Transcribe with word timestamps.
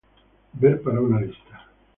Ver 0.53 0.81
para 0.81 0.99
una 0.99 1.21
lista. 1.21 1.67